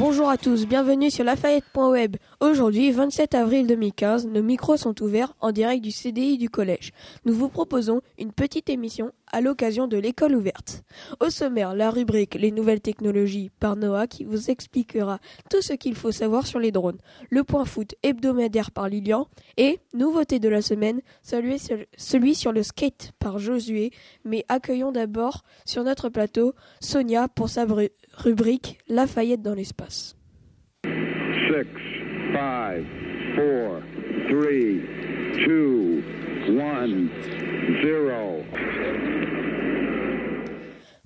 [0.00, 2.16] Bonjour à tous, bienvenue sur Lafayette.web.
[2.40, 6.92] Aujourd'hui, 27 avril 2015, nos micros sont ouverts en direct du CDI du collège.
[7.26, 10.82] Nous vous proposons une petite émission à l'occasion de l'école ouverte.
[11.20, 15.18] Au sommaire, la rubrique Les nouvelles technologies par Noah qui vous expliquera
[15.50, 16.98] tout ce qu'il faut savoir sur les drones.
[17.30, 22.52] Le point foot hebdomadaire par Lilian et, nouveauté de la semaine, celui sur, celui sur
[22.52, 23.90] le skate par Josué.
[24.24, 27.66] Mais accueillons d'abord sur notre plateau Sonia pour sa
[28.16, 30.16] rubrique Lafayette dans l'espace.
[30.84, 30.90] 6,
[31.52, 31.66] 5,
[32.32, 32.84] 4,
[33.36, 33.80] 3,
[34.30, 36.00] 2,
[36.48, 37.08] 1,
[37.82, 39.19] 0.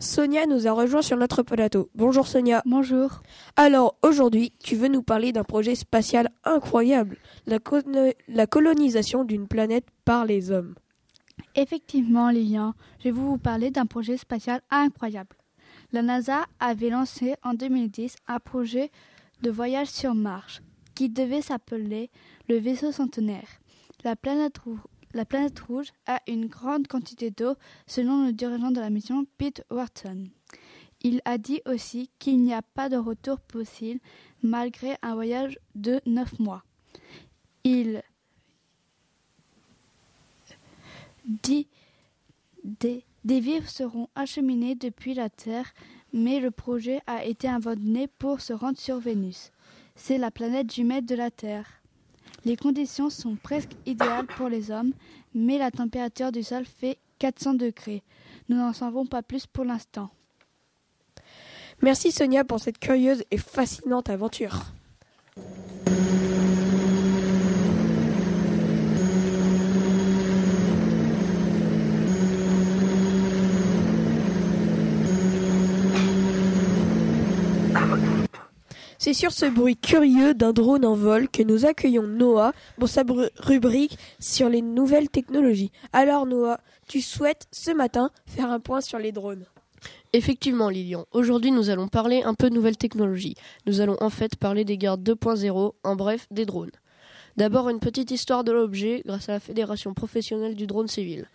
[0.04, 1.88] Sonia nous a rejoint sur notre plateau.
[1.94, 2.62] Bonjour Sonia.
[2.66, 3.22] Bonjour.
[3.56, 7.58] Alors aujourd'hui, tu veux nous parler d'un projet spatial incroyable, la,
[8.28, 10.74] la colonisation d'une planète par les hommes.
[11.54, 15.36] Effectivement, Lilian, je vais vous parler d'un projet spatial incroyable.
[15.90, 18.90] La NASA avait lancé en 2010 un projet
[19.40, 20.60] de voyage sur Mars
[20.94, 22.10] qui devait s'appeler
[22.48, 23.48] le vaisseau centenaire.
[24.04, 24.60] La planète,
[25.66, 27.54] rouge a une grande quantité d'eau
[27.86, 30.28] selon le dirigeant de la mission Pete Wharton.
[31.02, 34.00] Il a dit aussi qu'il n'y a pas de retour possible
[34.42, 36.64] malgré un voyage de neuf mois.
[37.64, 38.02] Il
[41.42, 41.68] dit
[42.64, 45.72] des des vivres seront acheminés depuis la Terre,
[46.12, 49.50] mais le projet a été abandonné pour se rendre sur Vénus.
[49.96, 51.80] C'est la planète jumelle de la Terre.
[52.44, 54.92] Les conditions sont presque idéales pour les hommes,
[55.34, 58.02] mais la température du sol fait 400 degrés.
[58.48, 60.10] Nous n'en savons pas plus pour l'instant.
[61.80, 64.73] Merci Sonia pour cette curieuse et fascinante aventure.
[79.04, 83.02] C'est sur ce bruit curieux d'un drone en vol que nous accueillons Noah pour sa
[83.36, 85.70] rubrique sur les nouvelles technologies.
[85.92, 89.44] Alors Noah, tu souhaites ce matin faire un point sur les drones
[90.14, 91.04] Effectivement, Lilian.
[91.12, 93.34] Aujourd'hui, nous allons parler un peu de nouvelles technologies.
[93.66, 96.72] Nous allons en fait parler des gardes 2.0, en bref, des drones.
[97.36, 101.28] D'abord, une petite histoire de l'objet grâce à la Fédération professionnelle du drone civil.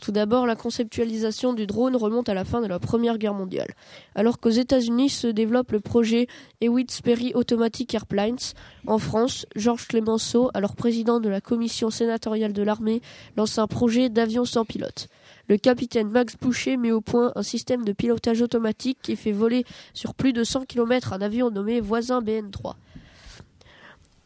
[0.00, 3.74] Tout d'abord, la conceptualisation du drone remonte à la fin de la Première Guerre mondiale.
[4.14, 6.28] Alors qu'aux États-Unis se développe le projet
[6.60, 8.54] Hewitt Perry Automatic Airplanes,
[8.86, 13.02] en France, Georges Clemenceau, alors président de la commission sénatoriale de l'armée,
[13.36, 15.08] lance un projet d'avion sans pilote.
[15.48, 19.64] Le capitaine Max Boucher met au point un système de pilotage automatique qui fait voler
[19.94, 22.74] sur plus de 100 km un avion nommé Voisin BN3.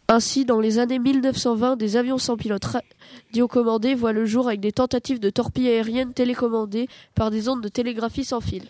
[0.08, 4.72] Ainsi, dans les années 1920, des avions sans pilote radiocommandés voient le jour avec des
[4.72, 8.64] tentatives de torpilles aériennes télécommandées par des ondes de télégraphie sans fil.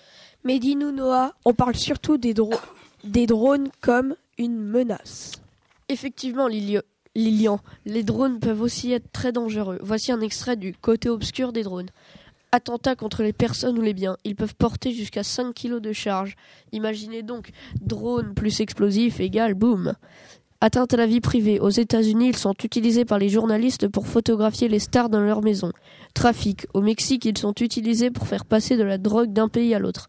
[0.44, 2.34] Mais dis-nous, Noah, on parle surtout des,
[3.04, 5.32] des drones comme une menace.
[5.88, 9.78] Effectivement, Lilian, les drones peuvent aussi être très dangereux.
[9.82, 11.90] Voici un extrait du côté obscur des drones.
[12.50, 14.16] Attentats contre les personnes ou les biens.
[14.24, 16.36] Ils peuvent porter jusqu'à 5 kg de charge.
[16.72, 17.50] Imaginez donc
[17.80, 19.94] drone plus explosif égale boum.
[20.64, 21.58] Atteinte à la vie privée.
[21.58, 25.72] Aux États-Unis, ils sont utilisés par les journalistes pour photographier les stars dans leur maison.
[26.14, 26.68] Trafic.
[26.72, 30.08] Au Mexique, ils sont utilisés pour faire passer de la drogue d'un pays à l'autre.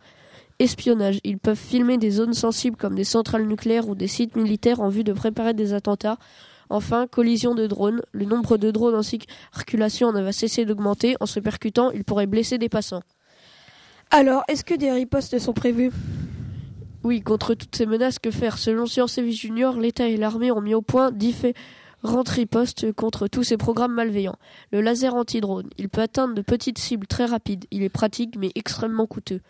[0.59, 1.19] Espionnage.
[1.23, 4.89] Ils peuvent filmer des zones sensibles comme des centrales nucléaires ou des sites militaires en
[4.89, 6.19] vue de préparer des attentats.
[6.69, 8.03] Enfin, collision de drones.
[8.11, 11.15] Le nombre de drones en circulation ne va cesser d'augmenter.
[11.19, 13.01] En se percutant, ils pourraient blesser des passants.
[14.11, 15.89] Alors, est-ce que des ripostes sont prévues
[17.03, 18.57] oui, contre toutes ces menaces, que faire?
[18.57, 23.27] Selon Science et Vie Junior, l'État et l'armée ont mis au point différentes ripostes contre
[23.27, 24.37] tous ces programmes malveillants.
[24.71, 28.51] Le laser anti-drone, il peut atteindre de petites cibles très rapides, il est pratique mais
[28.55, 29.41] extrêmement coûteux.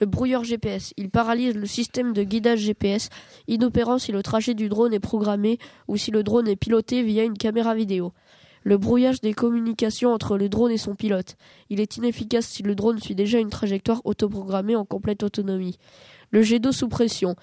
[0.00, 3.08] Le brouilleur GPS, il paralyse le système de guidage GPS,
[3.48, 5.58] inopérant si le trajet du drone est programmé
[5.88, 8.12] ou si le drone est piloté via une caméra vidéo.
[8.62, 11.36] Le brouillage des communications entre le drone et son pilote.
[11.70, 15.78] Il est inefficace si le drone suit déjà une trajectoire autoprogrammée en complète autonomie.
[16.30, 17.36] Le jet d'eau sous pression,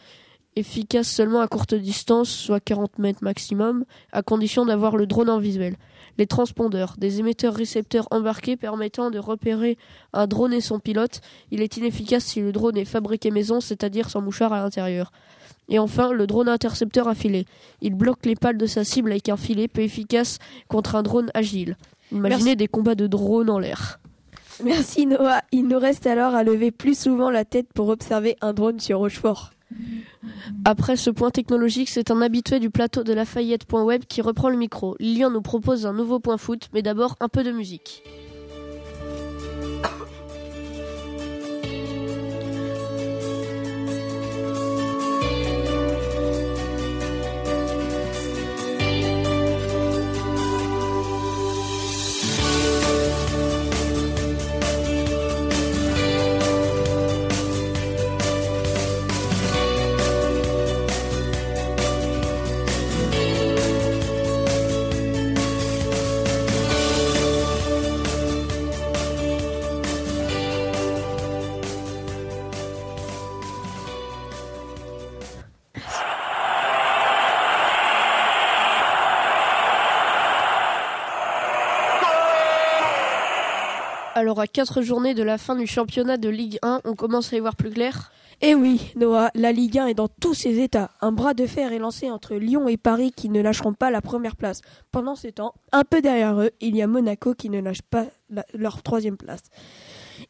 [0.57, 5.39] efficace seulement à courte distance, soit 40 mètres maximum, à condition d'avoir le drone en
[5.39, 5.75] visuel.
[6.17, 9.77] Les transpondeurs, des émetteurs-récepteurs embarqués permettant de repérer
[10.13, 11.21] un drone et son pilote.
[11.51, 15.11] Il est inefficace si le drone est fabriqué maison, c'est-à-dire sans mouchard à l'intérieur.
[15.69, 17.45] Et enfin, le drone intercepteur à filet.
[17.81, 20.39] Il bloque les pales de sa cible avec un filet peu efficace
[20.69, 21.77] contre un drone agile.
[22.11, 23.99] Imaginez des combats de drones en l'air.
[24.63, 25.41] Merci Noah.
[25.51, 28.99] Il nous reste alors à lever plus souvent la tête pour observer un drone sur
[28.99, 29.51] Rochefort.
[30.65, 34.95] Après ce point technologique, c'est un habitué du plateau de Lafayette.web qui reprend le micro.
[34.99, 38.03] Lilian nous propose un nouveau point foot, mais d'abord un peu de musique.
[84.19, 87.37] Alors à quatre journées de la fin du championnat de Ligue 1, on commence à
[87.37, 88.11] y voir plus clair.
[88.41, 90.89] Eh oui, Noah, la Ligue 1 est dans tous ses états.
[91.01, 94.01] Un bras de fer est lancé entre Lyon et Paris qui ne lâcheront pas la
[94.01, 94.61] première place.
[94.91, 98.07] Pendant ce temps, un peu derrière eux, il y a Monaco qui ne lâche pas
[98.55, 99.43] leur troisième place.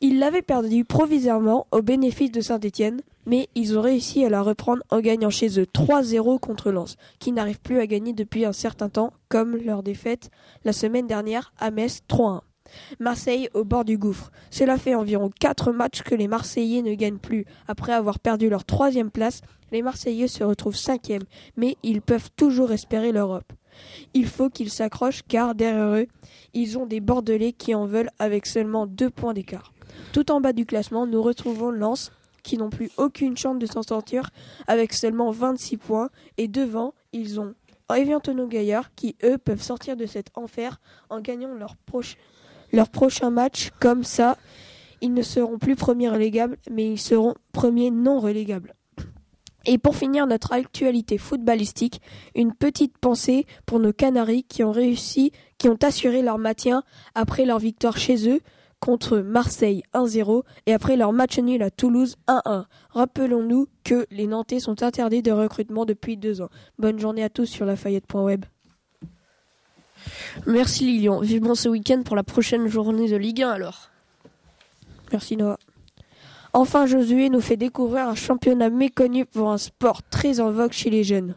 [0.01, 4.83] Ils l'avaient perdu provisoirement au bénéfice de Saint-Étienne, mais ils ont réussi à la reprendre
[4.89, 8.89] en gagnant chez eux 3-0 contre Lens, qui n'arrive plus à gagner depuis un certain
[8.89, 10.29] temps, comme leur défaite
[10.65, 12.41] la semaine dernière à Metz 3-1.
[12.99, 14.31] Marseille au bord du gouffre.
[14.49, 17.45] Cela fait environ 4 matchs que les Marseillais ne gagnent plus.
[17.67, 19.41] Après avoir perdu leur troisième place,
[19.71, 21.23] les Marseillais se retrouvent cinquième,
[21.55, 23.51] mais ils peuvent toujours espérer l'Europe.
[24.13, 26.07] Il faut qu'ils s'accrochent car derrière eux,
[26.53, 29.73] ils ont des Bordelais qui en veulent avec seulement deux points d'écart.
[30.13, 32.11] Tout en bas du classement, nous retrouvons Lens
[32.43, 34.29] qui n'ont plus aucune chance de s'en sortir
[34.67, 37.53] avec seulement 26 points et devant, ils ont
[37.93, 40.79] Evian Gaillard qui eux peuvent sortir de cet enfer
[41.09, 42.17] en gagnant leur prochain
[42.71, 44.37] leur prochain match comme ça,
[45.01, 48.73] ils ne seront plus premiers relégables, mais ils seront premiers non relégables.
[49.65, 52.01] Et pour finir notre actualité footballistique,
[52.35, 56.83] une petite pensée pour nos Canaries qui ont réussi, qui ont assuré leur maintien
[57.15, 58.39] après leur victoire chez eux
[58.79, 62.65] contre Marseille 1-0 et après leur match nul à Toulouse 1-1.
[62.91, 66.49] Rappelons-nous que les Nantais sont interdits de recrutement depuis deux ans.
[66.77, 68.45] Bonne journée à tous sur lafayette.web.
[70.45, 71.19] Merci Lilian.
[71.19, 73.89] Vivement ce week-end pour la prochaine journée de Ligue 1 alors.
[75.11, 75.57] Merci Noah.
[76.53, 80.89] Enfin, Josué nous fait découvrir un championnat méconnu pour un sport très en vogue chez
[80.89, 81.35] les jeunes.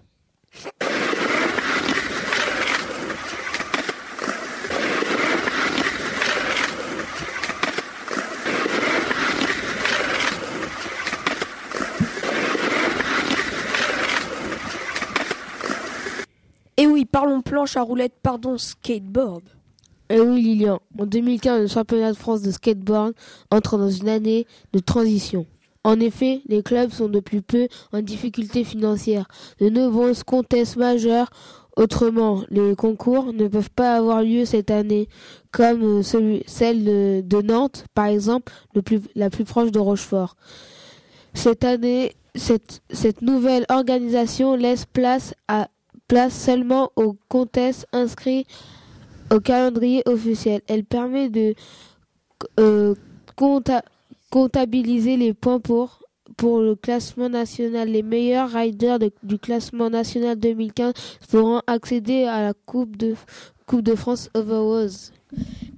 [17.11, 19.43] Parlons planche à roulettes, pardon, skateboard.
[20.09, 20.81] Eh oui, Lilian.
[20.99, 23.13] En 2015, le championnat de France de skateboard
[23.51, 25.47] entre dans une année de transition.
[25.85, 29.27] En effet, les clubs sont de plus peu en difficulté financière.
[29.61, 31.31] De nombreuses contestes majeures,
[31.77, 35.09] autrement, les concours ne peuvent pas avoir lieu cette année,
[35.53, 39.79] comme euh, celui, celle de, de Nantes, par exemple, le plus, la plus proche de
[39.79, 40.37] Rochefort.
[41.33, 45.69] Cette année, cette, cette nouvelle organisation laisse place, à,
[46.11, 48.45] place seulement aux contests inscrits
[49.33, 50.61] au calendrier officiel.
[50.67, 51.55] Elle permet de
[52.59, 52.97] euh,
[53.37, 53.85] compta-
[54.29, 56.01] comptabiliser les points pour,
[56.37, 57.89] pour le classement national.
[57.89, 60.95] Les meilleurs riders de- du classement national 2015
[61.31, 63.15] pourront accéder à la Coupe de,
[63.67, 65.13] coupe de France Overwatch.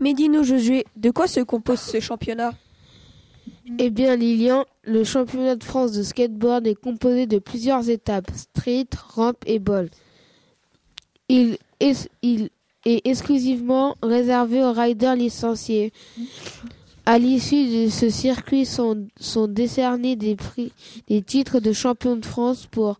[0.00, 2.52] Mais dis-nous, Josué, de quoi se compose ce championnat?
[3.78, 8.86] Eh bien, Lilian, le championnat de France de skateboard est composé de plusieurs étapes street,
[9.14, 9.90] rampe et ball.
[11.28, 12.08] Il est,
[12.84, 15.92] exclusivement réservé aux riders licenciés.
[17.04, 19.08] À l'issue de ce circuit sont,
[19.48, 20.72] décernés des prix,
[21.08, 22.98] des titres de champion de France pour,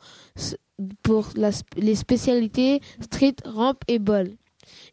[1.77, 4.31] les spécialités street, rampe et ball.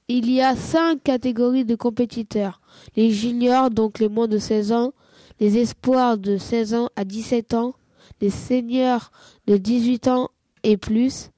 [0.07, 2.61] Il y a cinq catégories de compétiteurs.
[2.95, 4.93] Les juniors, donc les moins de 16 ans,
[5.39, 7.73] les espoirs de 16 ans à 17 ans,
[8.21, 9.11] les seniors
[9.47, 10.29] de 18 ans
[10.63, 11.29] et plus,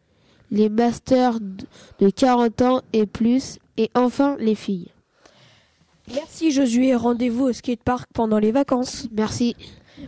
[0.52, 1.40] les masters
[2.00, 4.90] de 40 ans et plus, et enfin les filles.
[6.14, 9.08] Merci Josué, rendez-vous au skatepark pendant les vacances.
[9.14, 9.56] Merci.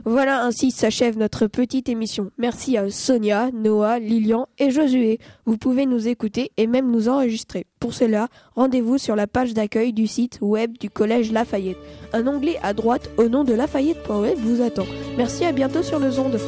[0.06, 2.32] Voilà ainsi s'achève notre petite émission.
[2.38, 5.20] Merci à Sonia, Noah, Lilian et Josué.
[5.46, 7.66] Vous pouvez nous écouter et même nous enregistrer.
[7.80, 11.78] Pour cela, rendez-vous sur la page d'accueil du site web du Collège Lafayette.
[12.12, 14.86] Un onglet à droite au nom de lafayette.web vous attend.
[15.18, 16.40] Merci à bientôt sur nos ondes.